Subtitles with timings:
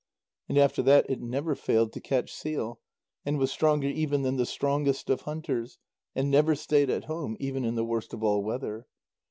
[0.49, 2.79] And after that it never failed to catch seal,
[3.23, 5.77] and was stronger even than the strongest of hunters,
[6.15, 8.87] and never stayed at home even in the worst of all weather.